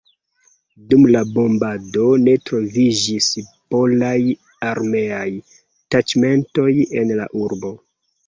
Dum 0.91 1.01
la 1.15 1.19
bombado 1.33 2.05
ne 2.21 2.33
troviĝis 2.49 3.27
polaj 3.75 4.15
armeaj 4.69 5.27
taĉmentoj 5.97 6.67
en 7.03 7.13
la 7.21 7.29
urbo. 7.45 7.73